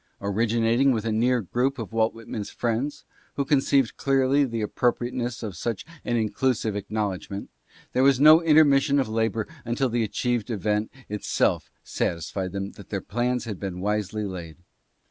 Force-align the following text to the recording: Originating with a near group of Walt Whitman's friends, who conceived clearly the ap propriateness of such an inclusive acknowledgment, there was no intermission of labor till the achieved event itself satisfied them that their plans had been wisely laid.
Originating 0.19 0.91
with 0.93 1.05
a 1.05 1.11
near 1.11 1.41
group 1.43 1.77
of 1.77 1.93
Walt 1.93 2.11
Whitman's 2.15 2.49
friends, 2.49 3.05
who 3.35 3.45
conceived 3.45 3.97
clearly 3.97 4.43
the 4.45 4.63
ap 4.63 4.71
propriateness 4.73 5.43
of 5.43 5.55
such 5.55 5.85
an 6.03 6.17
inclusive 6.17 6.75
acknowledgment, 6.75 7.51
there 7.93 8.01
was 8.01 8.19
no 8.19 8.41
intermission 8.41 8.97
of 8.97 9.07
labor 9.07 9.47
till 9.75 9.89
the 9.89 10.01
achieved 10.03 10.49
event 10.49 10.91
itself 11.07 11.69
satisfied 11.83 12.51
them 12.51 12.71
that 12.71 12.89
their 12.89 12.99
plans 12.99 13.45
had 13.45 13.59
been 13.59 13.79
wisely 13.79 14.25
laid. 14.25 14.57